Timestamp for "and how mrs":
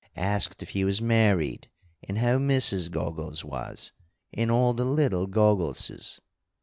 2.03-2.89